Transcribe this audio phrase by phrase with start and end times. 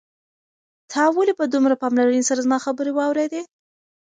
[0.91, 3.41] تا ولې په دومره پاملرنې سره زما خبرې واورېدې؟